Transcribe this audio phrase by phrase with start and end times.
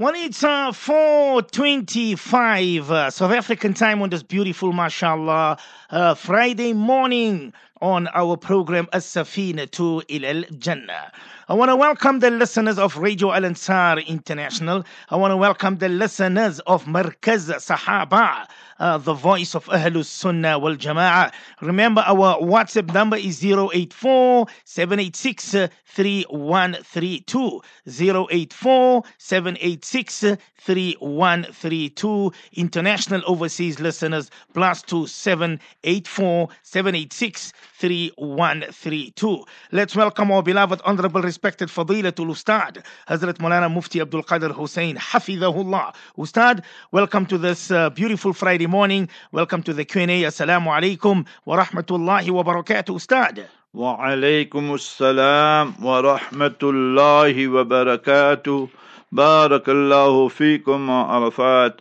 [0.00, 5.58] Well, it's uh, 4.25 uh, South African time on this beautiful, mashallah,
[5.90, 11.12] uh, Friday morning on our program As-Safina to Ilal Jannah.
[11.48, 14.84] I want to welcome the listeners of Radio Al Ansar International.
[15.08, 18.46] I want to welcome the listeners of Markaz Sahaba,
[18.78, 21.32] uh, the voice of Ahlus Sunnah wal Jama'ah.
[21.60, 27.60] Remember, our WhatsApp number is 084 786 3132.
[27.88, 30.24] 084 786
[30.56, 32.32] 3132.
[32.52, 39.44] International overseas listeners plus 2784 786 3132.
[39.72, 45.94] Let's welcome our beloved, honorable, respected Fadilatul Ustad, Hazrat Mulana Mufti Abdul Qadir Hoosen, Hafidahullah.
[46.18, 46.62] Ustad,
[46.92, 49.08] welcome to this uh, beautiful Friday morning.
[49.32, 50.24] Welcome to the Q&A.
[50.24, 53.48] Assalamu alaikum wa rahmatullahi wa barakatuh, Ustad.
[53.72, 58.68] Wa alaikum assalam wa rahmatullahi wa barakatuh.
[59.12, 61.80] Barakallahu fi فيكم عرفات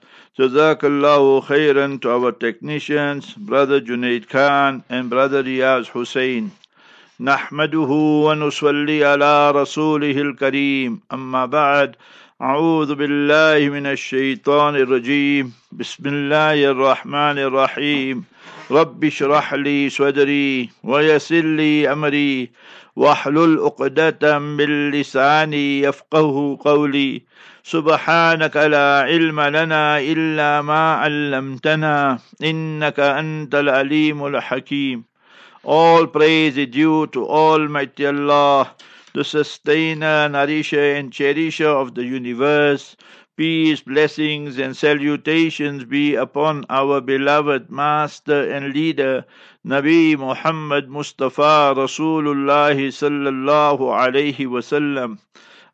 [0.86, 6.52] الله خيرا to our technicians brother Junaid Khan and brother Riyaz Hussein.
[7.20, 7.92] نحمده
[8.26, 11.02] ونصلي على رسوله الكريم.
[11.14, 11.96] أما بعد
[12.42, 15.54] أعوذ بالله من الشيطان الرجيم.
[15.72, 18.24] بسم الله الرحمن الرحيم.
[18.72, 22.50] رب اشرح لي صدري ويسر لي أمري.
[22.96, 27.22] واحلل عقدة من لساني يفقه قولي.
[27.65, 35.05] سبحانك لا علم لنا إلا ما علمتنا إنك أنت العليم الحكيم
[35.65, 38.73] All praise is due to Almighty Allah,
[39.15, 42.97] the sustainer, nourisher and cherisher of the universe.
[43.37, 49.25] Peace, blessings and salutations be upon our beloved Master and Leader,
[49.67, 55.19] Nabi Muhammad Mustafa Rasulullah sallallahu alayhi wasallam.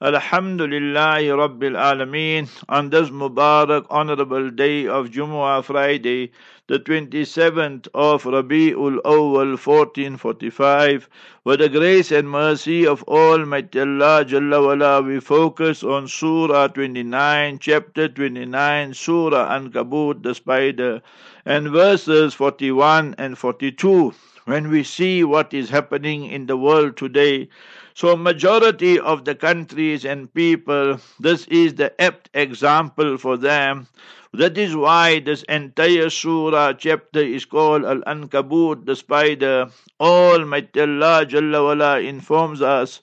[0.01, 6.33] Alhamdulillah Rabbil Alameen on this Mubarak honorable day of Jumu'ah Friday,
[6.67, 11.07] the 27th of Rabi'ul Awwal 1445.
[11.45, 17.59] With the grace and mercy of Almighty Allah Jalla wala, we focus on Surah 29,
[17.59, 21.01] chapter 29, Surah Ankabut, the spider,
[21.45, 24.13] and verses 41 and 42.
[24.45, 27.50] When we see what is happening in the world today,
[27.95, 33.88] so majority of the countries and people, this is the apt example for them.
[34.34, 39.69] That is why this entire surah chapter is called Al Ankabut, the spider.
[40.00, 43.00] Almighty Allah Jalla wala informs us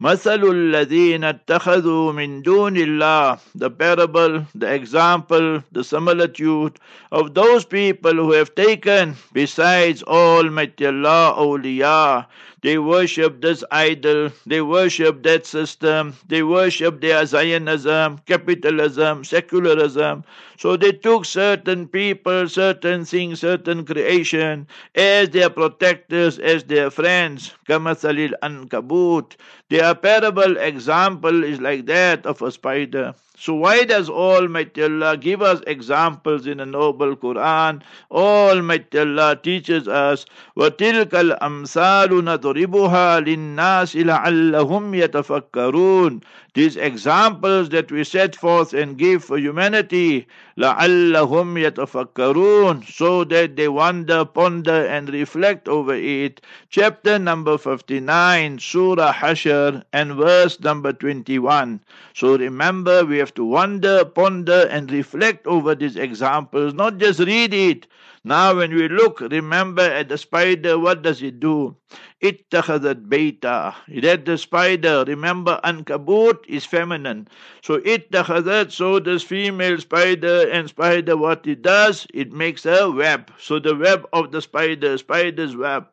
[0.00, 6.78] مثل الذين اتخذوا من دون الله the parable, the example, the similitude
[7.10, 12.26] of those people who have taken besides Almighty Allah awliya
[12.61, 20.23] they worship this idol, they worship that system, they worship their Zionism, capitalism, secularism.
[20.57, 27.53] So they took certain people, certain things, certain creation as their protectors, as their friends.
[27.67, 29.35] Kamathalil Ankabut.
[29.69, 33.15] Their parable example is like that of a spider.
[33.40, 37.82] So why does Almighty Allah give us examples in the noble Quran?
[38.10, 40.24] Almighty Allah teaches us,
[40.56, 46.22] وَتِلْكَ الْأَمْثَالُ نَضْرِبُهَا لِلنَّاسِ لَعَلَّهُمْ يَتَفَكَّرُونَ
[46.54, 50.26] These examples that we set forth and give for humanity,
[50.60, 56.40] لَعَلَّهُمْ يَتَفَكَّرُونَ So that they wonder, ponder and reflect over it.
[56.70, 61.80] Chapter number 59, Surah Hashr and verse number 21.
[62.14, 67.52] So remember, we have to wonder, ponder and reflect over these examples, not just read
[67.52, 67.86] it.
[68.24, 71.76] Now when we look, remember at the spider, what does it do?
[72.21, 73.73] Ittakhadat baita.
[73.87, 75.03] It had the spider.
[75.07, 77.27] Remember, ankabut is feminine.
[77.63, 83.31] So ittakhadat, so does female spider and spider what it does, it makes a web.
[83.39, 85.87] So the web of the spider, spider's web.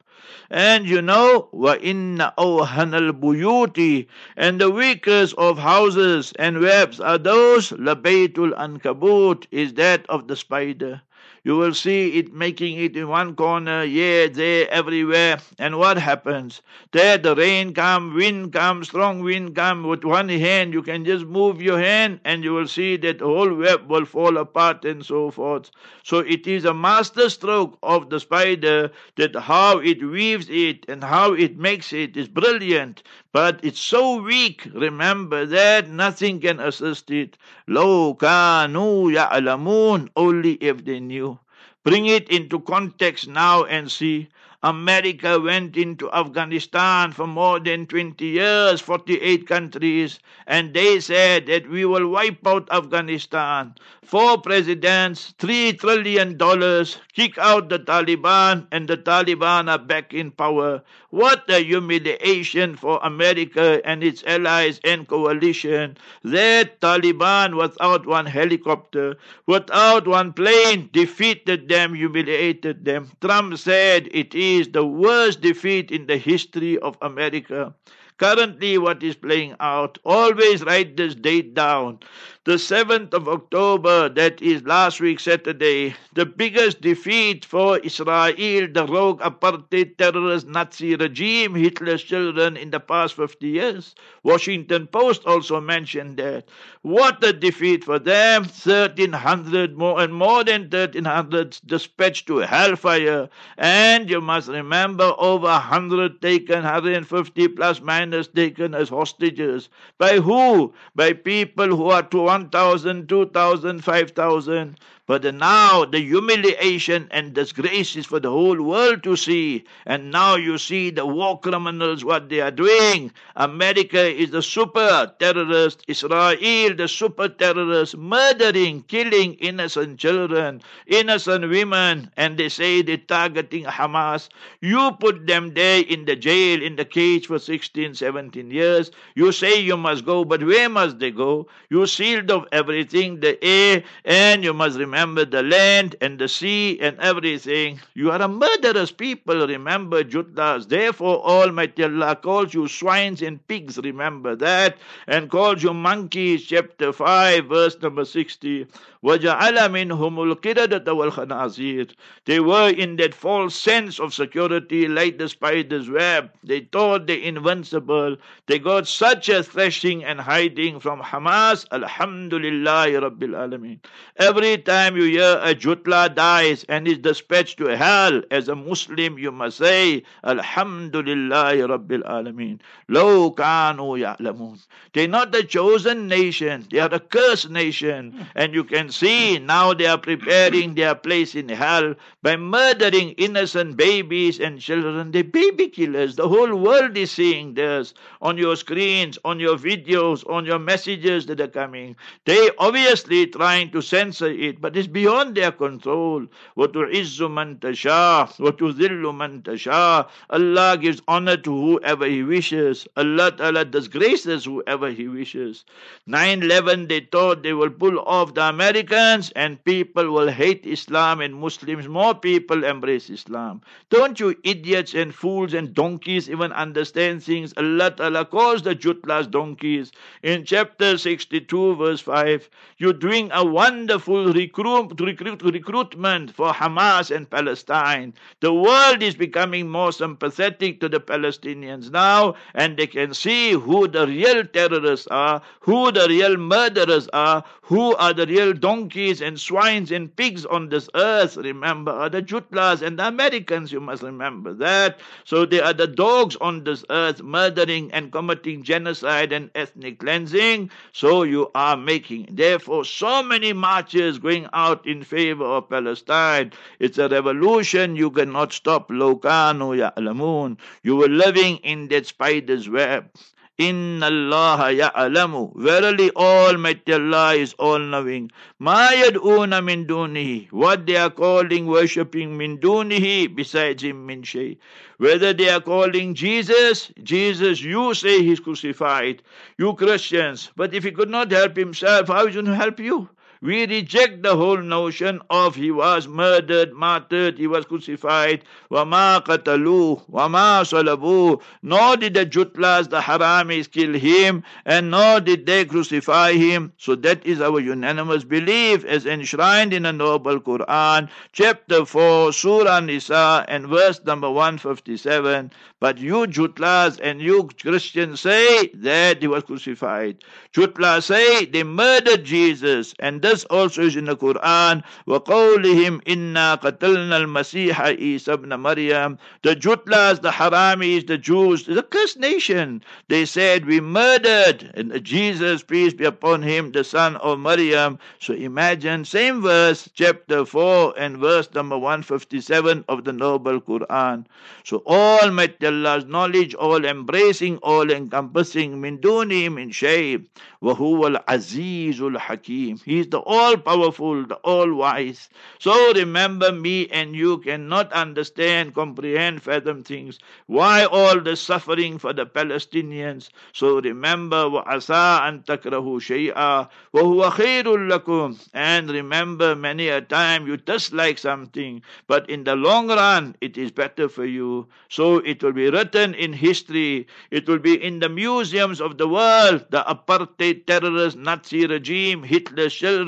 [0.51, 4.07] And you know, wa inna awhanal buyuti,
[4.37, 10.37] and the weakest of houses and webs are those, labaytul ankabut, is that of the
[10.37, 11.01] spider.
[11.45, 15.39] You will see it making it in one corner, here, there, everywhere.
[15.59, 16.63] And what happens?
[16.93, 19.85] There the rain come, wind come, strong wind come.
[19.85, 23.25] With one hand, you can just move your hand and you will see that the
[23.27, 25.71] whole web will fall apart and so forth.
[26.03, 31.05] So it is a master stroke of the spider that how it weaves it and
[31.05, 33.03] how it makes it is brilliant.
[33.33, 37.37] But it's so weak, remember that nothing can assist it.
[37.67, 41.38] Lo kanu ya'lamun, only if they knew.
[41.83, 44.29] Bring it into context now and see.
[44.63, 51.69] America went into Afghanistan for more than 20 years, 48 countries, and they said that
[51.69, 53.75] we will wipe out Afghanistan.
[54.05, 60.31] Four presidents, three trillion dollars, kick out the Taliban, and the Taliban are back in
[60.33, 60.83] power.
[61.11, 65.99] What a humiliation for America and its allies and coalition.
[66.25, 69.17] That Taliban, without one helicopter,
[69.47, 73.11] without one plane, defeated them, humiliated them.
[73.21, 77.75] Trump said it is the worst defeat in the history of America.
[78.19, 82.01] Currently, what is playing out, always write this date down
[82.49, 88.87] the 7th of October, that is last week Saturday, the biggest defeat for Israel, the
[88.89, 93.95] rogue apartheid terrorist Nazi regime, Hitler's children in the past 50 years.
[94.23, 96.49] Washington Post also mentioned that.
[96.81, 98.45] What a defeat for them.
[98.45, 103.29] 1,300 more and more than 1,300 dispatched to hellfire.
[103.59, 109.69] And you must remember over 100 taken, 150 plus minus taken as hostages.
[109.99, 110.73] By who?
[110.95, 114.79] By people who are to 1,000, 2,000, 5,000.
[115.09, 119.65] But now the humiliation and disgrace is for the whole world to see.
[119.87, 123.11] And now you see the war criminals, what they are doing.
[123.35, 125.83] America is the super terrorist.
[125.89, 132.11] Israel, the super terrorist, murdering, killing innocent children, innocent women.
[132.19, 134.29] And they say they're targeting Hamas.
[134.61, 138.91] You put them there in the jail, in the cage for 16, 17 years.
[139.15, 141.49] You say you must go, but where must they go?
[141.71, 146.28] You sealed off everything, the air, and you must remember remember the land and the
[146.28, 147.80] sea and everything.
[147.94, 150.68] You are a murderous people, remember Jutlas.
[150.68, 154.78] Therefore, Almighty Allah calls you swines and pigs, remember that,
[155.08, 158.68] and calls you monkeys, chapter 5, verse number 60.
[159.04, 161.92] وَجَعَلَ مِنْهُمُ الْقِرَدَةَ وَالْخَنَازِيرَ
[162.24, 166.32] They were in that false sense of security like the spider's web.
[166.42, 168.16] They thought they invincible.
[168.48, 171.66] They got such a thrashing and hiding from Hamas.
[171.74, 173.80] Alhamdulillah Rabbil Alameen.
[174.16, 179.19] Every time you hear a Jutla dies and is dispatched to hell, as a Muslim
[179.19, 182.61] you must say, Alhamdulillah Rabbil Alameen.
[182.89, 184.59] Lo kanu ya'lamun.
[184.93, 186.67] They're not the chosen nation.
[186.71, 188.27] They are the cursed nation.
[188.35, 193.77] And you can see now they are preparing their place in hell by murdering innocent
[193.77, 195.13] babies and children.
[195.13, 196.17] The baby killers.
[196.17, 201.27] The whole world is seeing this on your screens, on your videos, on your messages
[201.27, 201.97] that are coming.
[202.25, 206.26] They obviously trying to censor it, but it's beyond their control.
[206.58, 212.88] وَتُعِزُّ مَنْ تَشَاءُ وَتُذِلُّ مَنْ تَشَاءُ Allah gives honor to whoever He wishes.
[212.98, 215.64] Allah Ta'ala disgraces whoever He wishes.
[216.10, 221.22] 9-11 they thought they will pull off the American Americans and people will hate Islam
[221.22, 221.88] and Muslims.
[221.88, 223.62] More people embrace Islam.
[223.90, 227.54] Don't you idiots and fools and donkeys even understand things?
[227.56, 229.92] Allah Ta'ala calls the Jutlas donkeys.
[230.24, 237.29] In chapter 62, verse 5, you're doing a wonderful recruit, recruit, recruitment for Hamas and
[237.29, 238.15] Palestine.
[238.41, 243.89] The world is becoming more sympathetic to the Palestinians now, and they can see who
[243.89, 249.39] the real terrorists are, who the real murderers are, who are the real donkeys and
[249.39, 254.03] swines and pigs on this earth, remember, are the Jutlas and the Americans, you must
[254.03, 254.99] remember that.
[255.25, 260.71] So they are the dogs on this earth, murdering and committing genocide and ethnic cleansing.
[260.93, 266.53] So you are making, therefore, so many marches going out in favor of Palestine.
[266.79, 268.89] It's a revolution you cannot stop.
[268.91, 270.59] Lokanu ya'lamun.
[270.83, 273.11] You were living in that spider's web.
[273.59, 275.53] Inna Allah ya ya'lamu.
[275.57, 278.31] Verily Almighty Allah is all knowing.
[278.61, 280.53] Ma yad'una min dunihi.
[280.53, 284.59] What they are calling worshipping min dunihi besides him min shay.
[284.99, 289.23] Whether they are calling Jesus, Jesus, you say he's crucified.
[289.59, 290.53] You Christians.
[290.55, 293.09] But if he could not help himself, how is he going to help you?
[293.44, 298.46] We reject the whole notion of he was murdered, martyred, he was crucified.
[298.72, 305.46] وَمَا قَتَلُوهُ وَمَا صَلَبُوهُ Nor did the Jutlas, the Haramis, kill him, and nor did
[305.46, 306.72] they crucify him.
[306.78, 312.80] So that is our unanimous belief as enshrined in the Noble Quran, chapter 4, Surah
[312.80, 315.52] Nisa, and verse number 157.
[315.82, 320.24] But you Jutlas and you Christians say that he was crucified.
[320.54, 324.84] Jutlas say they murdered Jesus, and this also is in the Quran.
[325.08, 329.18] وَقَوْلِهِمْ إِنَّا قَتَلْنَا الْمَسِيحَ عِيسَى ibn Maryam.
[329.42, 332.82] The Jutlas, the Haramis, the Jews, the cursed nation.
[333.10, 338.00] They said, we murdered and Jesus, peace be upon him, the son of Maryam.
[338.20, 344.26] So imagine, same verse, chapter 4 and verse number 157 of the Noble Quran.
[344.64, 350.20] So Almighty Allah's knowledge, all embracing, all encompassing, min duni min shay,
[350.62, 352.78] wa huwa al-azizul hakim.
[352.86, 355.29] He is the all-powerful, the all-wise.
[355.59, 360.19] So remember me and you cannot understand, comprehend, fathom things.
[360.47, 363.31] Why all the suffering for the Palestinians?
[363.53, 368.39] So remember, wa asa an takrahu shay'a, wa huwa khairul lakum.
[368.55, 373.71] And remember, many a time you dislike something, but in the long run, it is
[373.71, 374.69] better for you.
[374.89, 377.07] So it will be written in history.
[377.31, 379.67] It will be in the museums of the world.
[379.71, 383.08] The apartheid terrorist Nazi regime, Hitler's children,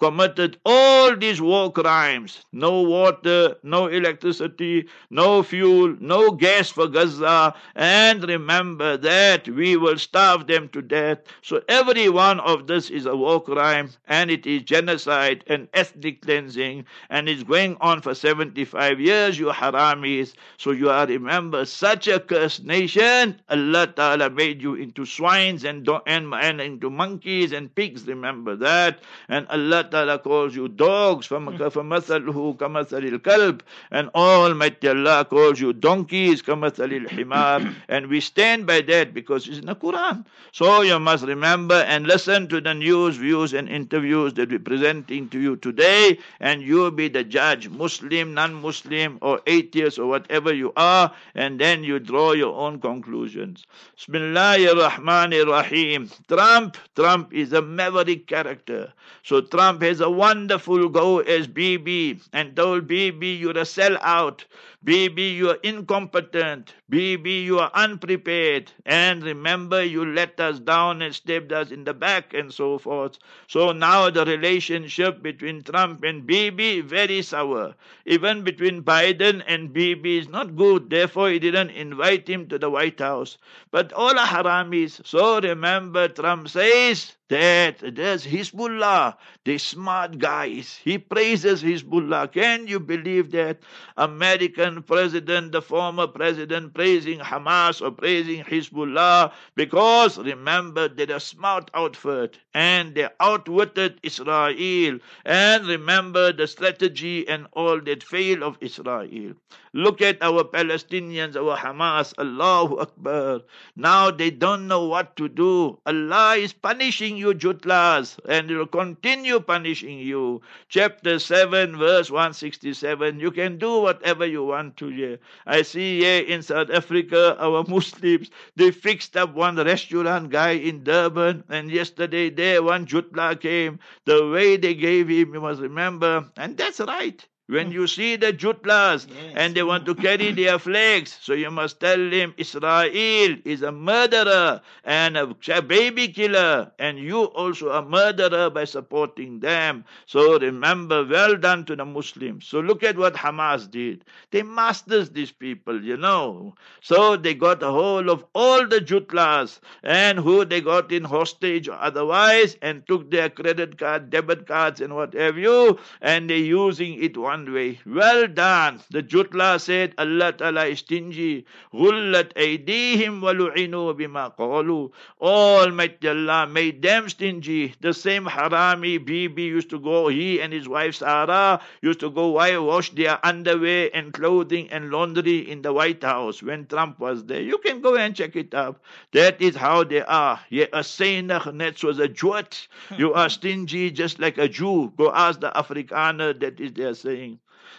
[0.00, 2.44] committed all these war crimes.
[2.52, 7.54] No water, no electricity, no fuel, no gas for Gaza.
[7.74, 11.18] And remember that we will starve them to death.
[11.42, 16.22] So every one of this is a war crime and it is genocide and ethnic
[16.22, 20.34] cleansing and it's going on for 75 years, you haramis.
[20.58, 23.40] So you are, remember, such a cursed nation.
[23.48, 29.00] Allah Ta'ala made you into swines and, and, and into monkeys and pigs, remember that.
[29.33, 37.07] Allah Ta'ala calls you dogs, فَمَثَلُهُ كَمَثَلِ الْكَلْبِ And Almighty Allah calls you donkeys, كَمَثَلِ
[37.07, 40.25] الْحِمَارِ And we stand by that because it's in the Quran.
[40.51, 45.29] So you must remember and listen to the news, views and interviews that we're presenting
[45.29, 50.73] to you today and you be the judge, Muslim, non-Muslim or atheist or whatever you
[50.75, 53.65] are and then you draw your own conclusions.
[53.97, 56.09] Bismillahir Rahmanir Rahim.
[56.27, 58.93] Trump, Trump is a maverick character.
[59.24, 64.44] So Trump has a wonderful go as BB and told BB you're a sellout.
[64.84, 66.74] BB, you are incompetent.
[66.92, 68.70] BB, you are unprepared.
[68.84, 73.18] And remember, you let us down and stabbed us in the back and so forth.
[73.46, 77.74] So now the relationship between Trump and BB, very sour.
[78.04, 80.90] Even between Biden and BB is not good.
[80.90, 83.38] Therefore, he didn't invite him to the White House.
[83.70, 85.00] But all are haramis.
[85.06, 90.78] So remember, Trump says, that there's Hezbollah, the smart guys.
[90.82, 92.32] He praises Hezbollah.
[92.32, 93.60] Can you believe that?
[93.96, 101.70] American president, the former president, praising Hamas or praising Hezbollah because remember they're a smart
[101.74, 104.98] outfit and they outwitted Israel.
[105.24, 109.34] And remember the strategy and all that fail of Israel.
[109.76, 113.40] Look at our Palestinians, our Hamas, Allahu Akbar.
[113.74, 115.80] Now they don't know what to do.
[115.84, 120.42] Allah is punishing you, Jutlas, and will continue punishing you.
[120.68, 123.18] Chapter 7, verse 167.
[123.18, 125.18] You can do whatever you want to here.
[125.44, 130.84] I see here in South Africa, our Muslims, they fixed up one restaurant guy in
[130.84, 133.80] Durban, and yesterday there one Jutla came.
[134.04, 137.26] The way they gave him, you must remember, and that's right.
[137.46, 139.32] When you see the Jutlas Yes.
[139.36, 143.70] and they want to carry their flags, so you must tell them Israel is a
[143.72, 145.26] murderer and a
[145.62, 149.84] baby killer, and you also a murderer by supporting them.
[150.06, 152.46] So remember, well done to the Muslims.
[152.46, 154.04] So look at what Hamas did.
[154.30, 156.54] They masters these people, you know.
[156.80, 161.68] So they got a hold of all the Jutlas and who they got in hostage
[161.68, 166.36] or otherwise and took their credit card, debit cards, and what have you, and they're
[166.38, 167.80] using it one one way.
[167.84, 168.80] Well done.
[168.90, 171.44] The Jutla said, Allah Ta'ala is stingy.
[171.72, 174.92] Ghullat aydihim walu'inu bima qalu.
[175.20, 177.74] Almighty Allah made them stingy.
[177.80, 182.28] The same harami Bibi used to go, he and his wife Sarah used to go
[182.28, 187.24] why wash their underwear and clothing and laundry in the White House when Trump was
[187.24, 187.42] there.
[187.42, 188.80] You can go and check it up.
[189.12, 190.38] That is how they are.
[190.50, 192.68] Yeah, a Seinach was a Jewet.
[192.96, 194.92] You are stingy just like a Jew.
[194.96, 197.23] Go ask the Afrikaner that is their saying.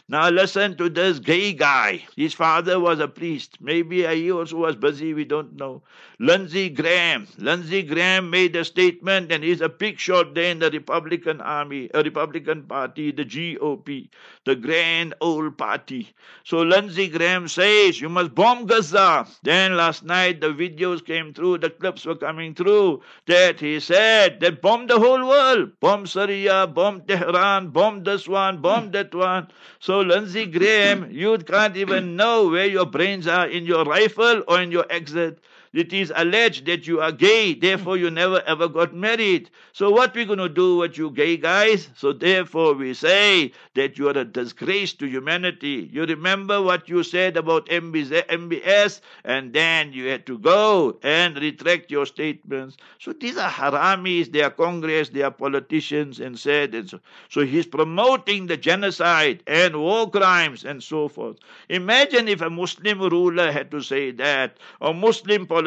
[0.07, 2.05] Now listen to this gay guy.
[2.15, 3.57] His father was a priest.
[3.59, 5.81] Maybe he also was busy, we don't know.
[6.19, 7.27] Lindsey Graham.
[7.39, 11.89] Lindsey Graham made a statement and he's a big shot there in the Republican Army,
[11.95, 14.07] a Republican Party, the GOP,
[14.45, 16.13] the grand old party.
[16.43, 19.25] So Lindsey Graham says you must bomb Gaza.
[19.41, 24.39] Then last night the videos came through, the clips were coming through that he said
[24.41, 25.71] that bomb the whole world.
[25.79, 29.47] Bomb Syria, bomb Tehran, bomb this one, bomb that one.
[29.79, 34.61] So Lindsey Graham, you can't even know where your brains are in your rifle or
[34.61, 35.39] in your exit.
[35.75, 39.49] It is alleged that you are gay, therefore you never ever got married.
[39.73, 41.89] So what we going to do with you gay guys?
[41.97, 45.89] So therefore we say that you are a disgrace to humanity.
[45.91, 51.91] You remember what you said about MBS and then you had to go and retract
[51.91, 52.77] your statements.
[52.99, 57.01] So these are haramis, they are Congress, they are politicians and said and so.
[57.29, 61.35] So he's promoting the genocide and war crimes and so forth.
[61.67, 65.64] Imagine if a Muslim ruler had to say that, or Muslim politician,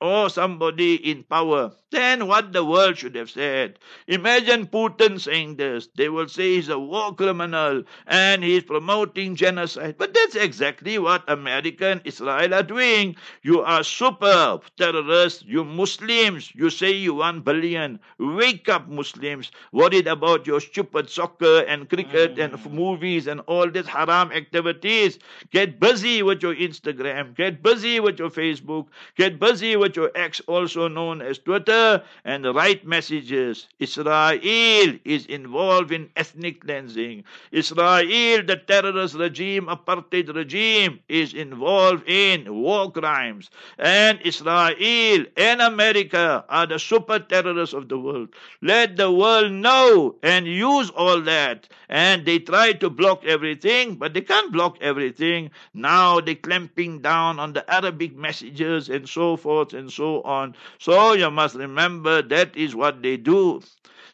[0.00, 1.72] or somebody in power.
[1.92, 3.78] Then what the world should have said.
[4.08, 5.88] Imagine Putin saying this.
[5.94, 9.94] They will say he's a war criminal and he's promoting genocide.
[9.96, 13.14] But that's exactly what America and Israel are doing.
[13.42, 15.44] You are super terrorists.
[15.46, 16.52] You Muslims.
[16.54, 18.00] You say you want billion.
[18.18, 19.52] Wake up, Muslims.
[19.72, 22.44] Worried about your stupid soccer and cricket mm.
[22.44, 25.18] and movies and all these haram activities.
[25.50, 27.34] Get busy with your Instagram.
[27.36, 28.88] Get busy with your Facebook.
[29.14, 33.68] Get busy with your X, also known as Twitter, and write messages.
[33.78, 37.24] Israel is involved in ethnic cleansing.
[37.52, 43.50] Israel, the terrorist regime, apartheid regime, is involved in war crimes.
[43.78, 48.30] And Israel and America are the super terrorists of the world.
[48.62, 51.68] Let the world know and use all that.
[51.88, 55.50] And they try to block everything, but they can't block everything.
[55.74, 60.54] Now they're clamping down on the Arabic messages and so forth and so on.
[60.78, 63.62] So you must remember that is what they do.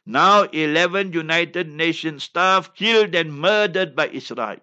[0.07, 4.57] Now 11 United Nations staff killed and murdered by Israel.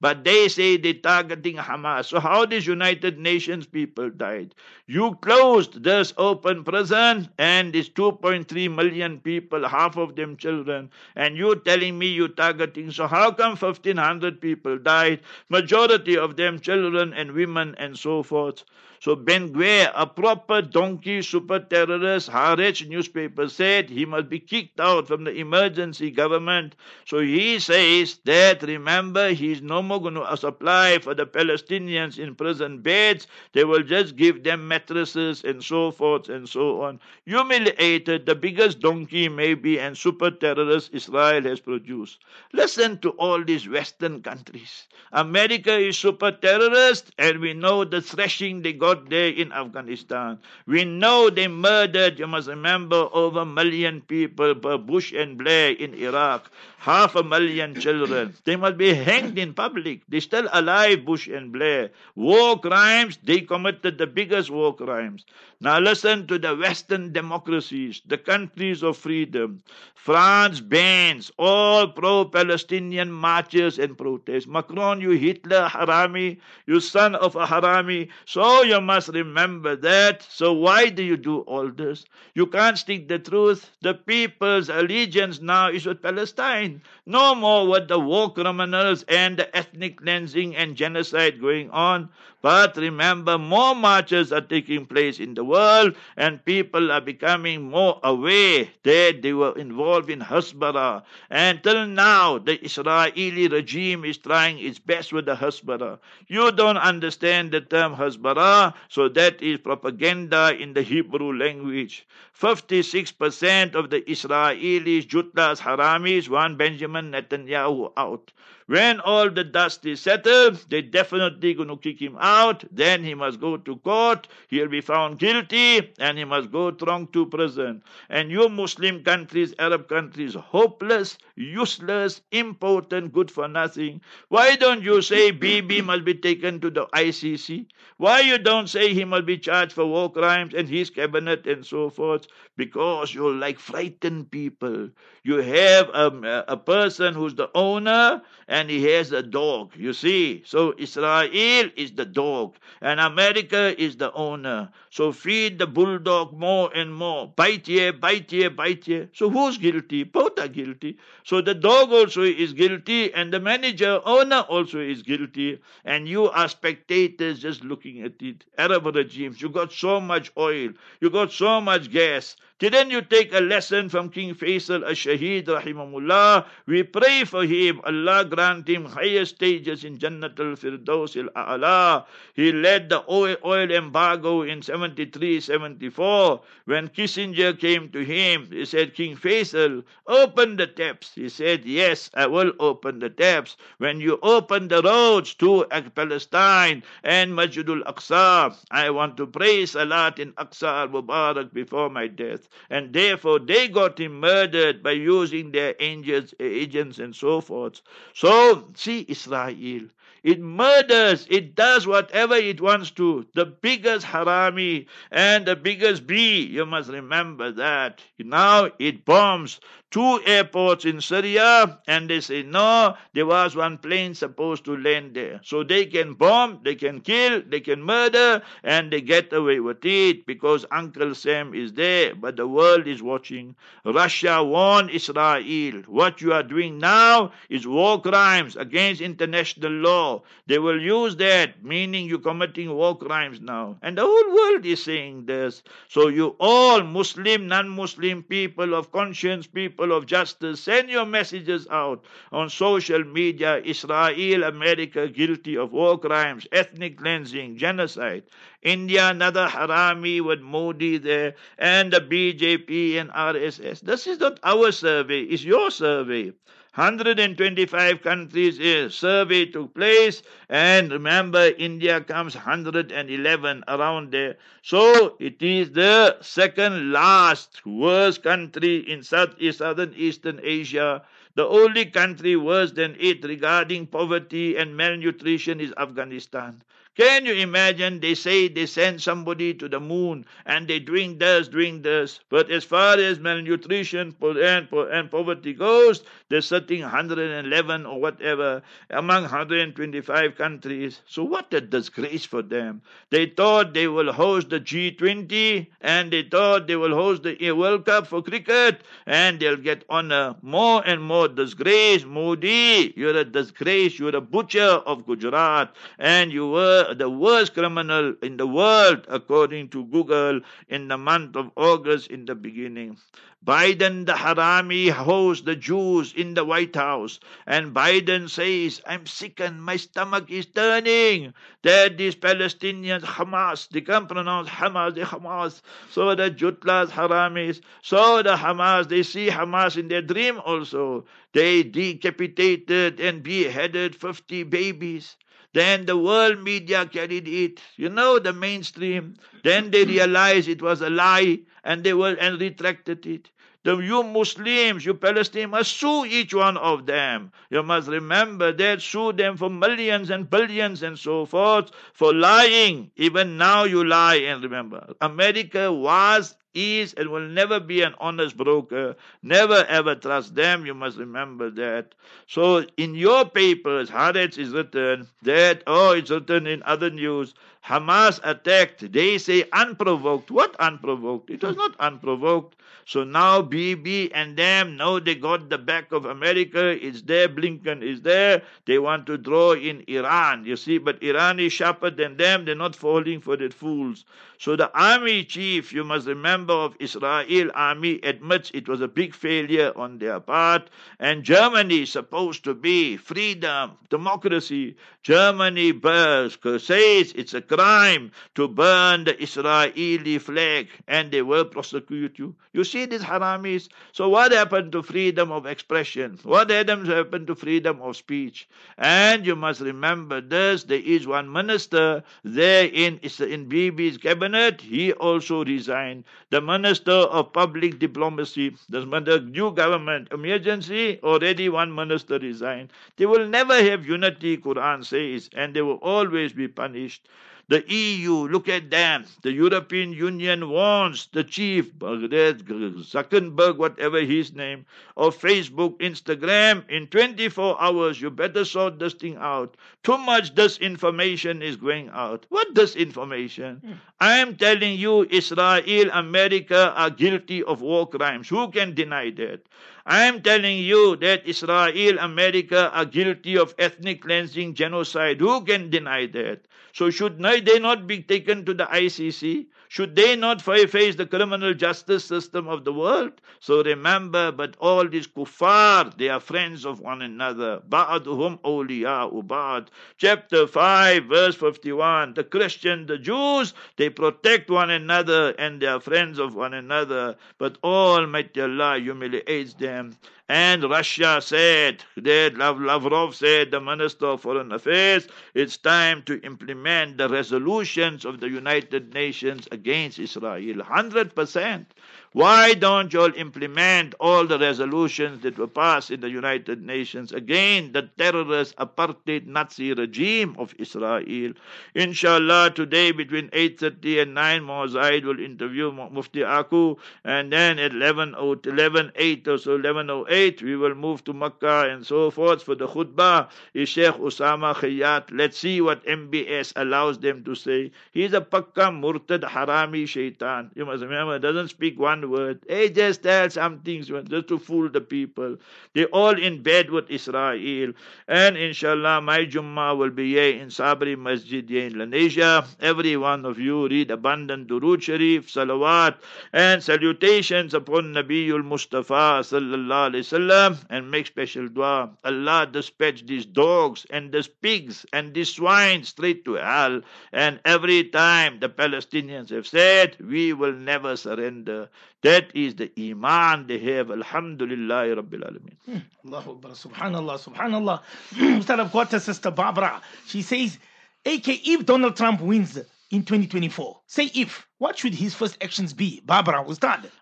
[0.00, 2.04] But they say they're targeting Hamas.
[2.06, 4.54] So how these United Nations people died?
[4.86, 11.38] You closed this open prison and these 2.3 million people, half of them children, and
[11.38, 12.90] you telling me you're targeting.
[12.90, 15.20] So how come 1,500 people died?
[15.48, 18.64] Majority of them children and women and so forth.
[19.04, 24.80] So Ben Gvir, a proper donkey super terrorist, Haaretz newspaper said he must be kicked
[24.80, 26.74] out from the emergency government.
[27.04, 32.34] So he says that remember he's no more going to supply for the Palestinians in
[32.34, 33.26] prison beds.
[33.52, 36.98] They will just give them mattresses and so forth and so on.
[37.26, 42.20] Humiliated, the biggest donkey maybe and super terrorist Israel has produced.
[42.54, 44.88] Listen to all these Western countries.
[45.12, 50.38] America is super terrorist and we know the thrashing they got there in Afghanistan.
[50.66, 55.72] We know they murdered, you must remember, over a million people by Bush and Blair
[55.72, 56.50] in Iraq
[56.84, 58.34] half a million children.
[58.44, 60.02] They must be hanged in public.
[60.06, 61.88] They're still alive, Bush and Blair.
[62.14, 65.24] War crimes, they committed the biggest war crimes.
[65.60, 69.62] Now listen to the Western democracies, the countries of freedom.
[69.94, 74.46] France bans all pro-Palestinian marches and protests.
[74.46, 78.10] Macron, you Hitler harami, you son of a harami.
[78.26, 80.22] So you must remember that.
[80.22, 82.04] So why do you do all this?
[82.34, 83.70] You can't speak the truth.
[83.82, 86.82] The people's allegiance now is with Palestine.
[87.06, 92.10] No more with the war criminals and the ethnic cleansing and genocide going on.
[92.44, 97.98] But remember, more marches are taking place in the world, and people are becoming more
[98.02, 101.04] aware that they were involved in Hasbara.
[101.30, 105.98] Until now, the Israeli regime is trying its best with the Hasbara.
[106.26, 112.06] You don't understand the term Hasbara, so that is propaganda in the Hebrew language.
[112.38, 118.32] 56% of the Israelis, Jutlas, Haramis, want Benjamin Netanyahu out.
[118.66, 122.64] When all the dust is settled, they definitely going to kick him out.
[122.70, 124.26] Then he must go to court.
[124.48, 127.82] He'll be found guilty and he must go thrown to prison.
[128.08, 134.00] And you Muslim countries, Arab countries, hopeless, useless, impotent, good for nothing.
[134.28, 137.66] Why don't you say Bibi must be taken to the ICC?
[137.98, 141.66] Why you don't say he must be charged for war crimes and his cabinet and
[141.66, 142.26] so forth?
[142.56, 144.88] Because you're like frightened people.
[145.22, 148.22] You have a, a person who's the owner
[148.54, 149.72] and he has a dog.
[149.74, 154.70] You see, so Israel is the dog, and America is the owner.
[154.90, 157.26] So feed the bulldog more and more.
[157.26, 159.08] Bite here, bite here, bite here.
[159.12, 160.04] So who's guilty?
[160.04, 160.98] Both are guilty.
[161.24, 166.30] So the dog also is guilty, and the manager, owner also is guilty, and you
[166.30, 168.44] are spectators just looking at it.
[168.56, 172.36] Arab regimes, you got so much oil, you got so much gas.
[172.60, 176.46] Didn't you take a lesson from King Faisal al-Shaheed rahimahullah?
[176.66, 177.80] We pray for him.
[177.82, 182.06] Allah grant him higher stages in Jannat al-Firdaus al-A'la.
[182.34, 186.42] He led the oil embargo in 73, 74.
[186.66, 191.10] When Kissinger came to him, he said, King Faisal, open the taps.
[191.16, 193.56] He said, yes, I will open the taps.
[193.78, 200.20] When you open the roads to Palestine and Masjidul Aqsa, I want to pray Salat
[200.20, 202.43] in Aqsa al-Mubarak before my death.
[202.70, 207.80] And therefore they got him murdered by using their angels, agents and so forth.
[208.14, 209.88] So, see Israel.
[210.24, 213.26] It murders, it does whatever it wants to.
[213.34, 218.00] The biggest harami and the biggest bee, you must remember that.
[218.18, 219.60] Now it bombs
[219.94, 225.14] two airports in Syria, and they say, no, there was one plane supposed to land
[225.14, 225.40] there.
[225.44, 229.84] So they can bomb, they can kill, they can murder, and they get away with
[229.84, 233.54] it because Uncle Sam is there, but the world is watching.
[233.84, 235.82] Russia warned Israel.
[235.86, 240.22] What you are doing now is war crimes against international law.
[240.48, 243.76] They will use that, meaning you're committing war crimes now.
[243.80, 245.62] And the whole world is saying this.
[245.86, 251.66] So you all Muslim, non-Muslim people of conscience, people people of justice, send your messages
[251.70, 253.58] out on social media.
[253.58, 258.22] Israel, America, guilty of war crimes, ethnic cleansing, genocide.
[258.62, 263.80] India, another harami with Modi there, and the BJP and RSS.
[263.80, 266.32] This is not our survey, it's your survey.
[266.76, 275.40] 125 countries a survey took place and remember india comes 111 around there so it
[275.40, 281.00] is the second last worst country in south southern eastern asia
[281.36, 286.60] the only country worse than it regarding poverty and malnutrition is afghanistan
[286.96, 287.98] can you imagine?
[287.98, 292.20] They say they send somebody to the moon and they doing this, doing this.
[292.28, 296.04] But as far as malnutrition and poverty goes,
[296.34, 301.00] they're sitting 111 or whatever among 125 countries.
[301.06, 302.82] So what a disgrace for them.
[303.10, 307.86] They thought they will host the G20 and they thought they will host the World
[307.86, 310.34] Cup for cricket and they'll get honor.
[310.42, 312.04] More and more disgrace.
[312.04, 313.96] Modi, you're a disgrace.
[313.96, 319.68] You're a butcher of Gujarat and you were the worst criminal in the world, according
[319.68, 322.96] to Google, in the month of August in the beginning.
[323.44, 327.20] Biden, the Harami, hosts the Jews in the White House.
[327.46, 331.34] And Biden says, I'm sickened, my stomach is turning.
[331.60, 335.60] That these Palestinians, Hamas, they can't pronounce Hamas, they Hamas.
[335.90, 341.04] So the Jutlas, Haramis, so the Hamas, they see Hamas in their dream also.
[341.34, 345.16] They decapitated and beheaded 50 babies.
[345.52, 349.16] Then the world media carried it, you know, the mainstream.
[349.42, 353.30] Then they realized it was a lie and they were and retracted it.
[353.64, 357.32] The, you Muslims, you Palestinians must sue each one of them.
[357.50, 362.90] You must remember that, sue them for millions and billions and so forth for lying.
[362.96, 364.94] Even now you lie and remember.
[365.00, 368.94] America was is and will never be an honest broker.
[369.22, 370.64] Never ever trust them.
[370.64, 371.94] You must remember that.
[372.26, 377.34] So in your papers, Haaretz is written that, oh, it's written in other news,
[377.66, 378.92] Hamas attacked.
[378.92, 380.30] They say unprovoked.
[380.30, 381.30] What unprovoked?
[381.30, 382.56] It was not unprovoked.
[382.86, 386.68] So now Bibi and them know they got the back of America.
[386.68, 387.28] It's there.
[387.28, 388.42] Blinken is there.
[388.66, 390.44] They want to draw in Iran.
[390.44, 392.44] You see, but Iran is sharper than them.
[392.44, 394.04] They're not falling for the fools.
[394.36, 399.14] So the army chief, you must remember, of Israel army admits it was a big
[399.14, 400.68] failure on their part.
[400.98, 404.76] And Germany is supposed to be freedom, democracy.
[405.02, 412.34] Germany says it's a crime to burn the Israeli flag, and they will prosecute you.
[412.52, 413.68] You see these haramis.
[413.92, 416.18] So what happened to freedom of expression?
[416.22, 418.48] What happened to freedom of speech?
[418.78, 424.92] And you must remember this: there is one minister there in in Bibi's cabinet he
[424.92, 426.04] also resigned.
[426.30, 428.84] The Minister of Public Diplomacy, the
[429.20, 432.72] new government emergency, already one minister resigned.
[432.96, 437.08] They will never have unity, Quran says, and they will always be punished.
[437.48, 439.04] The EU, look at them.
[439.20, 444.64] The European Union wants the chief, Zuckerberg, whatever his name,
[444.96, 449.58] of Facebook, Instagram, in 24 hours, you better sort this thing out.
[449.82, 452.24] Too much disinformation is going out.
[452.30, 453.60] What disinformation?
[453.60, 453.76] Mm.
[454.00, 458.28] I am telling you, Israel, America are guilty of war crimes.
[458.28, 459.42] Who can deny that?
[459.86, 465.20] I'm telling you that Israel, America are guilty of ethnic cleansing, genocide.
[465.20, 466.40] Who can deny that?
[466.72, 469.46] So should they not be taken to the ICC?
[469.68, 473.12] Should they not face the criminal justice system of the world?
[473.40, 477.60] So remember, but all these kuffar, they are friends of one another.
[477.68, 479.68] Ba'aduhum awliya'u ba'ad.
[479.98, 482.14] Chapter 5, verse 51.
[482.14, 487.16] The Christians, the Jews, they protect one another and they are friends of one another.
[487.38, 489.96] But Almighty Allah humiliates them um,
[490.30, 496.96] and Russia said, that Lavrov said, the Minister of Foreign Affairs, it's time to implement
[496.96, 500.40] the resolutions of the United Nations against Israel.
[500.40, 501.66] 100%.
[502.14, 507.10] Why don't you all implement all the resolutions that were passed in the United Nations
[507.10, 511.32] against the terrorist apartheid Nazi regime of Israel?
[511.74, 518.14] Inshallah, today between 8.30 and 9, Mozaid will interview Mufti Aku, and then at 11,
[518.14, 522.68] 11 8 or so 11.08, we will move to Makkah and so forth for the
[522.68, 523.28] khutbah.
[523.52, 525.08] Is Sheikh Osama Khayyat.
[525.10, 527.72] Let's see what MBS allows them to say.
[527.90, 530.52] He's a pakka murtad harami shaitan.
[530.54, 532.38] You must remember, doesn't speak one word.
[532.48, 535.36] He just tell some things just to fool the people.
[535.72, 537.72] They're all in bed with Israel.
[538.06, 542.46] And inshallah, my Jummah will be here in Sabri Masjid here in Lenasia.
[542.60, 545.96] Every one of you read abundant Durood Sharif, salawat,
[546.32, 551.90] and salutations upon Nabiul Mustafa sallallahu and make special dua.
[552.04, 556.80] Allah dispatch these dogs and these pigs and these swine straight to hell.
[557.12, 561.68] And every time the Palestinians have said, we will never surrender.
[562.02, 563.90] That is the iman they have.
[563.90, 565.56] Alhamdulillah Rabbil Alameen.
[565.64, 565.78] Hmm.
[566.06, 566.50] Allahu Akbar.
[566.52, 567.18] Subhanallah.
[567.24, 567.80] Subhanallah.
[568.36, 569.80] Instead of got sister Barbara.
[570.06, 570.58] She says,
[571.06, 572.56] AK, if Donald Trump wins
[572.90, 576.00] in 2024, say if, what should his first actions be?
[576.06, 576.42] Barbara?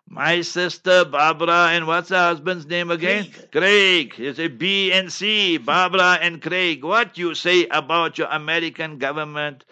[0.09, 3.31] My sister Barbara, and what's her husband's name again?
[3.31, 3.53] Craig.
[3.53, 4.15] Craig.
[4.19, 5.59] It's a B and C.
[5.59, 6.83] Barbara and Craig.
[6.83, 9.65] What you say about your American government?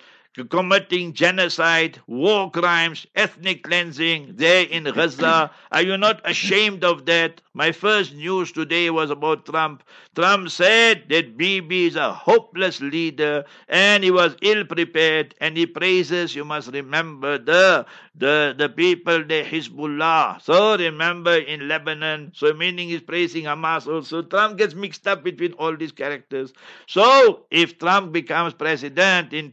[0.49, 5.51] Committing genocide, war crimes, ethnic cleansing there in Gaza.
[5.73, 7.41] Are you not ashamed of that?
[7.53, 9.83] My first news today was about Trump.
[10.15, 15.67] Trump said that Bibi is a hopeless leader and he was ill prepared and he
[15.67, 20.43] praises, you must remember, the the, the people, the Hezbollah.
[20.43, 24.23] So remember in Lebanon, so meaning he's praising Hamas also.
[24.23, 26.53] Trump gets mixed up between all these characters.
[26.87, 29.53] So if Trump becomes president in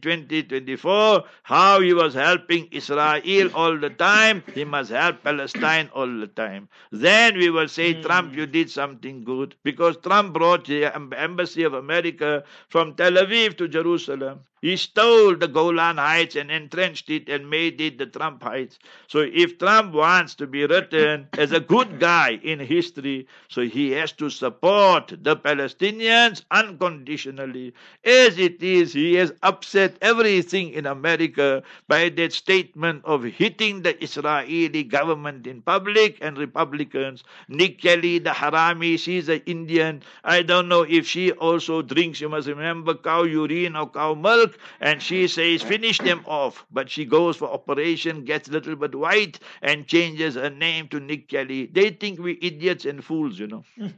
[0.76, 6.26] 2024, how he was helping Israel all the time, he must help Palestine all the
[6.26, 6.68] time.
[6.90, 8.02] Then we will say, mm.
[8.02, 9.54] Trump, you did something good.
[9.62, 14.40] Because Trump brought the embassy of America from Tel Aviv to Jerusalem.
[14.60, 18.78] He stole the Golan Heights and entrenched it and made it the Trump Heights.
[19.06, 23.92] So if Trump wants to be written as a good guy in history, so he
[23.92, 27.74] has to support the Palestinians unconditionally.
[28.04, 34.02] As it is, he has upset everything in America by that statement of hitting the
[34.02, 37.22] Israeli government in public and Republicans.
[37.48, 40.02] Nikki Haley, the Harami, she's an Indian.
[40.24, 44.47] I don't know if she also drinks, you must remember, cow urine or cow milk
[44.48, 46.64] milk and she says, finish them off.
[46.70, 51.00] But she goes for operation, gets a little bit white, and changes her name to
[51.00, 51.66] Nikki Haley.
[51.66, 53.64] They think we idiots and fools, you know.
[53.76, 53.88] Hmm.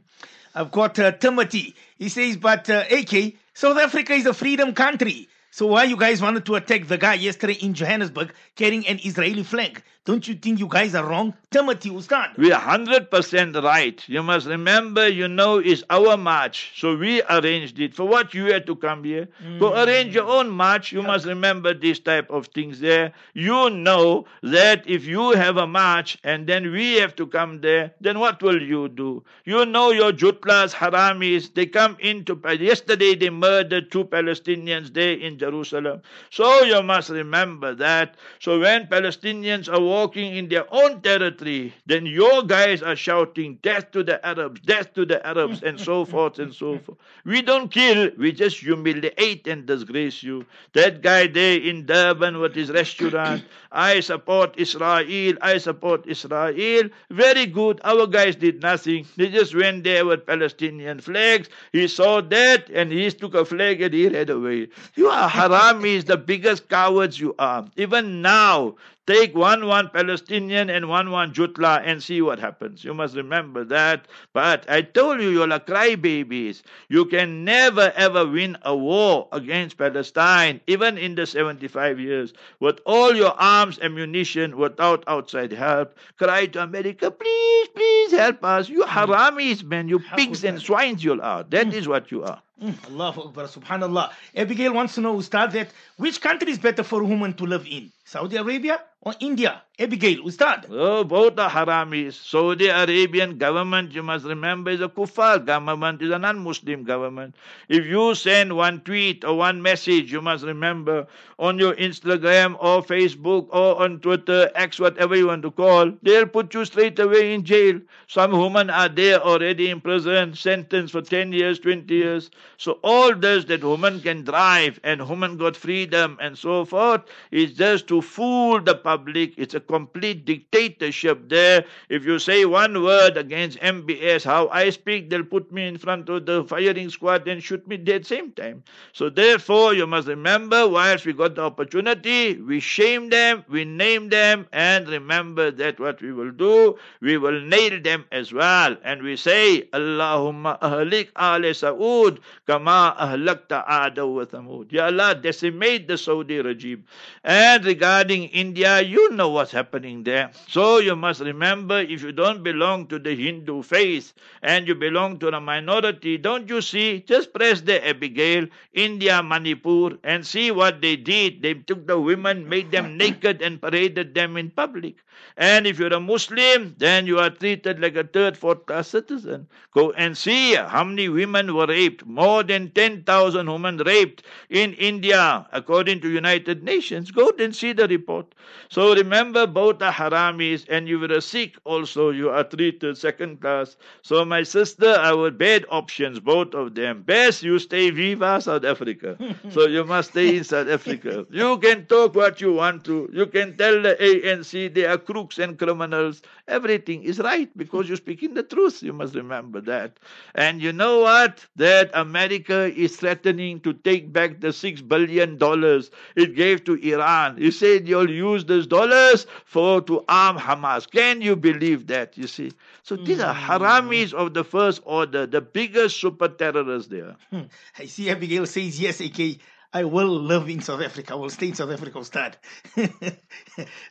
[0.53, 1.75] I've got uh, Timothy.
[1.97, 5.29] He says, but uh, AK, South Africa is a freedom country.
[5.53, 9.43] So why you guys wanted to attack the guy yesterday in Johannesburg carrying an Israeli
[9.43, 9.83] flag?
[10.03, 11.35] Don't you think you guys are wrong?
[11.51, 12.35] Timothy Ustad.
[12.35, 14.03] We are 100% right.
[14.09, 16.71] You must remember, you know, it's our march.
[16.75, 17.93] So we arranged it.
[17.93, 19.27] For what you had to come here?
[19.43, 19.59] Mm.
[19.59, 20.91] Go arrange your own march.
[20.91, 23.13] You must remember this type of things there.
[23.35, 27.93] You know that if you have a march and then we have to come there,
[28.01, 29.23] then what will you do?
[29.45, 35.37] You know your Jutlas, Haramis, they come into, yesterday they murdered two Palestinians there in
[35.41, 36.01] Jerusalem.
[36.29, 38.15] So you must remember that.
[38.39, 43.91] So when Palestinians are walking in their own territory, then your guys are shouting, Death
[43.91, 46.97] to the Arabs, death to the Arabs, and so forth and so forth.
[47.25, 50.45] We don't kill, we just humiliate and disgrace you.
[50.73, 56.89] That guy there in Durban with his restaurant, I support Israel, I support Israel.
[57.09, 57.81] Very good.
[57.83, 59.05] Our guys did nothing.
[59.17, 61.49] They just went there with Palestinian flags.
[61.71, 64.69] He saw that and he took a flag and he ran away.
[64.95, 67.65] You are haramis, the biggest cowards you are.
[67.77, 68.75] Even now,
[69.07, 72.83] Take one one Palestinian and one one Jutla and see what happens.
[72.83, 74.07] You must remember that.
[74.31, 76.61] But I told you, you're like crybabies.
[76.87, 82.79] You can never ever win a war against Palestine, even in the 75 years, with
[82.85, 85.97] all your arms, ammunition, without outside help.
[86.17, 88.69] Cry to America, please, please help us.
[88.69, 89.89] You haramis, man.
[89.89, 91.43] You pigs and swines you are.
[91.43, 92.41] That is what you are.
[92.61, 94.11] Mm, Allahu Akbar, subhanallah.
[94.35, 97.65] Abigail wants to know, Ustad, that which country is better for a woman to live
[97.65, 97.91] in?
[98.11, 99.63] Saudi Arabia or India?
[99.79, 100.67] Abigail, Ustad.
[100.69, 102.13] Oh, both are haramis.
[102.13, 107.33] Saudi Arabian government, you must remember, is a kuffar government, is a non-Muslim government.
[107.67, 111.07] If you send one tweet or one message, you must remember,
[111.39, 116.27] on your Instagram or Facebook or on Twitter, X, whatever you want to call, they'll
[116.27, 117.79] put you straight away in jail.
[118.05, 122.29] Some women are there already in prison, sentenced for 10 years, 20 years.
[122.57, 127.53] So all this that women can drive and women got freedom and so forth is
[127.53, 129.33] just to fool the public.
[129.37, 131.65] It's a complete dictatorship there.
[131.89, 136.09] If you say one word against MBS, how I speak, they'll put me in front
[136.09, 138.63] of the firing squad and shoot me dead same time.
[138.93, 144.09] So therefore, you must remember, whilst we got the opportunity, we shame them, we name
[144.09, 148.75] them, and remember that what we will do, we will nail them as well.
[148.83, 154.71] And we say, Allahumma ahlik al Saud, kama ahlakta Ada wa Thamud.
[154.71, 156.85] Ya Allah, decimate the Saudi regime.
[157.23, 160.31] And regarding India, you know what's happening there.
[160.47, 164.13] So you must remember, if you don't belong to the Hindu faith
[164.43, 167.01] and you belong to the minority, don't you see?
[167.01, 171.41] Just press the Abigail, India, Manipur, and see what they did.
[171.41, 174.95] They took the women, made them naked, and paraded them in public.
[175.37, 179.47] And if you're a Muslim, then you are treated like a third, fourth class citizen.
[179.73, 182.05] Go and see how many women were raped.
[182.05, 187.11] More than 10,000 women raped in India, according to United Nations.
[187.11, 188.33] Go and see the report.
[188.69, 193.41] So remember, both are haramis, and you were a Sikh also, you are treated second
[193.41, 193.77] class.
[194.01, 197.03] So my sister, I would bad options, both of them.
[197.03, 199.17] Best you stay Viva, South Africa.
[199.49, 201.25] so you must stay in South Africa.
[201.29, 203.09] You can talk what you want to.
[203.13, 206.21] You can tell the ANC they are crooks and criminals.
[206.47, 208.81] Everything is right because you're speaking the truth.
[208.83, 209.99] You must remember that.
[210.35, 211.45] And you know what?
[211.55, 217.37] That America is threatening to take back the six billion dollars it gave to Iran.
[217.37, 220.89] He said you'll use those dollars for to arm Hamas.
[220.89, 222.17] Can you believe that?
[222.17, 222.51] You see.
[222.83, 227.15] So these are haramis of the first order, the biggest super terrorists there.
[227.29, 227.41] Hmm.
[227.79, 229.39] I see Abigail says yes, AK.
[229.73, 231.13] I will live in South Africa.
[231.13, 232.35] I will stay in South Africa, Ustad.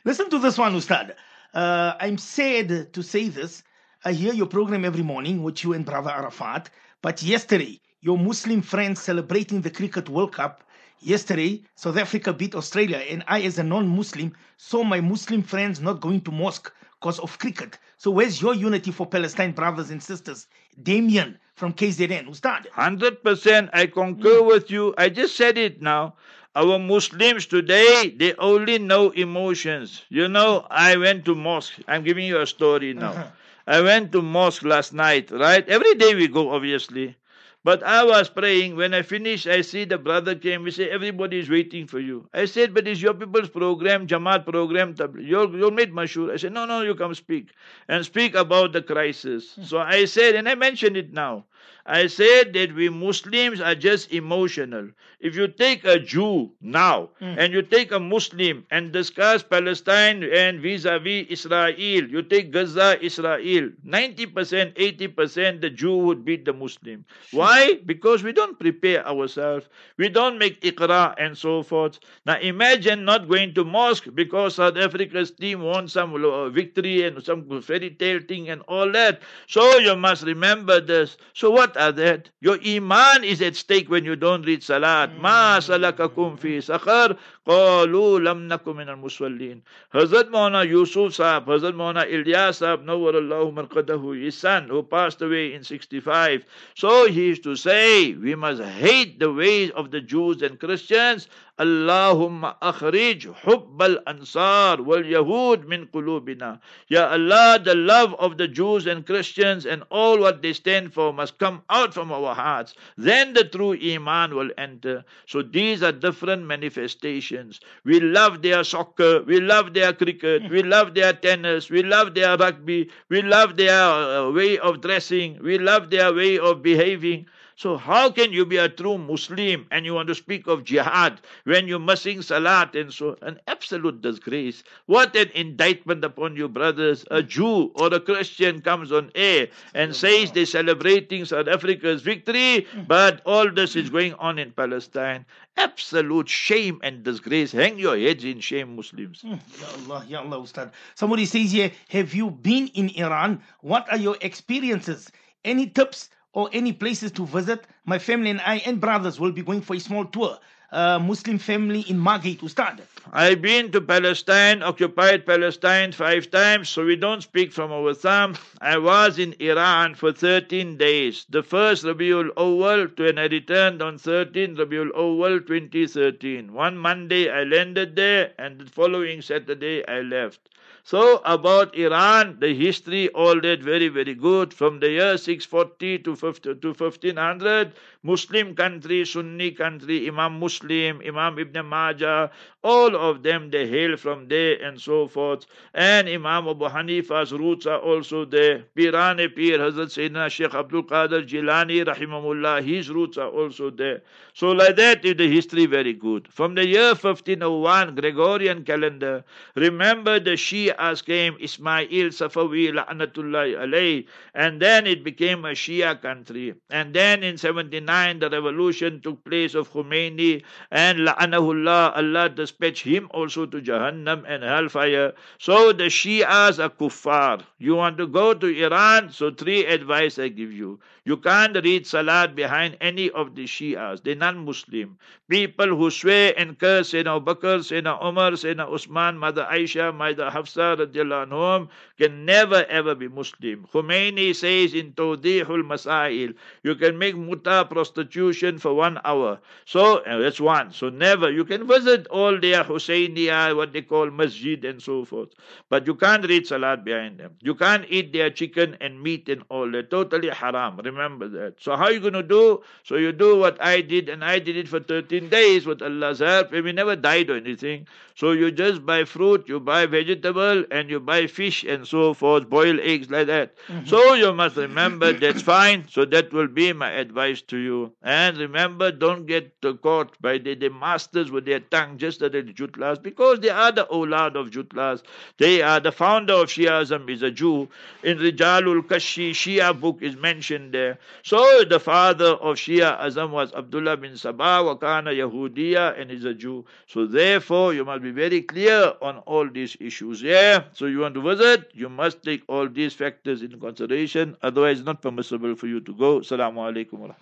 [0.05, 1.15] Listen to this one, Ustad.
[1.55, 3.63] Uh, I'm sad to say this.
[4.05, 6.69] I hear your program every morning with you and Brother Arafat.
[7.01, 10.63] But yesterday, your Muslim friends celebrating the Cricket World Cup.
[10.99, 15.81] Yesterday, South Africa beat Australia, and I, as a non Muslim, saw my Muslim friends
[15.81, 17.79] not going to mosque because of cricket.
[17.97, 20.45] So, where's your unity for Palestine brothers and sisters?
[20.83, 22.67] Damien from KZN, Ustad.
[22.75, 24.95] 100% I concur with you.
[24.97, 26.15] I just said it now.
[26.55, 30.01] Our Muslims today, they only know emotions.
[30.09, 31.75] You know, I went to mosque.
[31.87, 33.11] I'm giving you a story now.
[33.11, 33.27] Uh-huh.
[33.67, 35.63] I went to mosque last night, right?
[35.69, 37.15] Every day we go, obviously.
[37.63, 38.75] But I was praying.
[38.75, 40.63] When I finished, I see the brother came.
[40.63, 42.27] We say, everybody is waiting for you.
[42.33, 44.95] I said, but it's your people's program, Jamaat program.
[45.19, 46.31] You're, you're made mashur.
[46.33, 47.49] I said, no, no, you come speak.
[47.87, 49.59] And speak about the crisis.
[49.63, 51.45] So I said, and I mentioned it now.
[51.85, 54.89] I said that we Muslims are just emotional.
[55.19, 57.35] If you take a Jew now Mm.
[57.37, 61.71] and you take a Muslim and discuss Palestine and vis-a-vis Israel,
[62.15, 67.05] you take Gaza, Israel, 90%, 80% the Jew would beat the Muslim.
[67.31, 67.79] Why?
[67.85, 69.67] Because we don't prepare ourselves.
[69.97, 71.99] We don't make iqra and so forth.
[72.25, 77.23] Now imagine not going to mosque because South Africa's team won some uh, victory and
[77.23, 79.21] some fairy tale thing and all that.
[79.47, 81.17] So you must remember this.
[81.33, 82.29] So what are that?
[82.39, 85.11] Your iman is at stake when you don't read salat.
[85.11, 85.21] Mm.
[85.21, 87.17] Ma salakakum fi sakhar
[87.51, 89.61] qalu lam nakum min al-musallin.
[89.93, 95.53] Hazrat Maulana Yusuf Sahib, Hazrat Maulana Ilyas Sahib, Nawwarallahu marqadahu, his son who passed away
[95.53, 96.45] in 65.
[96.75, 101.27] So he used to say, we must hate the ways of the Jews and Christians.
[101.59, 106.59] Allahumma akhrij hubb al-ansar wal yahud min qulubina.
[106.87, 111.13] Ya Allah, the love of the Jews and Christians and all what they stand for
[111.13, 112.73] must come out from our hearts.
[112.97, 115.03] Then the true iman will enter.
[115.27, 117.40] So these are different manifestations.
[117.83, 122.37] We love their soccer, we love their cricket, we love their tennis, we love their
[122.37, 127.27] rugby, we love their uh, way of dressing, we love their way of behaving.
[127.55, 131.21] So how can you be a true Muslim and you want to speak of jihad
[131.43, 134.63] when you're missing salat and so an absolute disgrace.
[134.85, 137.05] What an indictment upon you, brothers.
[137.11, 142.67] A Jew or a Christian comes on air and says they're celebrating South Africa's victory,
[142.73, 142.87] mm.
[142.87, 145.25] but all this is going on in Palestine.
[145.57, 147.51] Absolute shame and disgrace.
[147.51, 149.21] Hang your heads in shame, Muslims.
[149.21, 149.39] Mm.
[149.59, 150.71] Ya Allah, Ya Allah, Ustad.
[150.95, 153.41] Somebody says here, have you been in Iran?
[153.61, 155.11] What are your experiences?
[155.43, 157.65] Any tips or any places to visit?
[157.85, 160.37] My family and I and brothers will be going for a small tour.
[160.71, 162.81] Uh, Muslim family in Margate, Ustad.
[163.11, 168.35] I've been to Palestine, occupied Palestine five times, so we don't speak from our thumb.
[168.61, 171.25] I was in Iran for 13 days.
[171.27, 176.53] The first Rabiul Awal and I returned on 13 Rabiul Awal 2013.
[176.53, 180.49] One Monday I landed there and the following Saturday I left.
[180.83, 184.51] So about Iran, the history, all that very, very good.
[184.51, 191.37] From the year 640 to, 50, to 1500, Muslim country, Sunni country, Imam Muslim, Imam
[191.37, 192.31] Ibn Majah,
[192.63, 195.45] all of them, they hail from there and so forth.
[195.73, 198.65] And Imam Abu Hanifa's roots are also there.
[198.77, 204.01] Pirane Pir, Hazrat Sayyidina Sheikh Abdul Qadir Jilani, Rahimahullah, his roots are also there.
[204.33, 206.27] So like that is the history very good.
[206.31, 209.23] From the year 1501, Gregorian calendar,
[209.55, 216.53] remember the Shias came, Ismail Safawi, La'natullahi alayh, and then it became a Shia country.
[216.69, 223.07] And then in 79, the revolution took place of Khomeini, and La'anahullah, Allah dispatched him
[223.11, 225.13] also to Jahannam and hellfire.
[225.37, 227.43] So the Shias are kuffar.
[227.57, 229.11] You want to go to Iran?
[229.11, 230.79] So three advice I give you.
[231.03, 234.03] You can't read Salat behind any of the Shias.
[234.03, 234.99] They're non-Muslim.
[235.27, 240.77] People who swear and curse Sayyidina Bakr, Sayyidina Umar, Sayyidina Usman, Mother Aisha, Mother Hafsa,
[240.77, 243.65] anhum, can never ever be Muslim.
[243.73, 249.39] Khomeini says in Tawdihul Masail, you can make muta prostitution for one hour.
[249.65, 250.71] So uh, that's one.
[250.71, 251.31] So never.
[251.31, 255.29] You can visit all their Husseiniya, what they call masjid and so forth.
[255.67, 257.37] But you can't read Salat behind them.
[257.41, 259.71] You can't eat their chicken and meat and all.
[259.71, 260.79] They're totally haram.
[260.91, 261.55] Remember that.
[261.59, 262.61] So how are you going to do?
[262.83, 266.19] So you do what I did and I did it for 13 days with Allah's
[266.19, 267.87] help and we never died or anything.
[268.15, 272.49] So you just buy fruit, you buy vegetable and you buy fish and so forth,
[272.49, 273.55] boil eggs like that.
[273.67, 273.85] Mm-hmm.
[273.85, 275.85] So you must remember that's fine.
[275.89, 277.93] So that will be my advice to you.
[278.01, 282.43] And remember, don't get caught by the, the masters with their tongue, just as the
[282.43, 285.01] Jutlas, because they are the Olad of Jutlas.
[285.37, 287.69] They are the founder of Shiaism is a Jew.
[288.03, 290.97] In Rijalul Kashi, Shia book is mentioned there.
[291.23, 296.33] So the father of Shia Azam was Abdullah bin Saba, Wakana Yahudiya, and he's a
[296.33, 296.65] Jew.
[296.87, 300.21] So therefore, you must be very clear on all these issues.
[300.21, 300.63] Yeah.
[300.73, 304.37] So you want to visit, you must take all these factors in consideration.
[304.41, 306.19] Otherwise, it's not permissible for you to go.
[306.19, 307.15] Assalamu alaikum.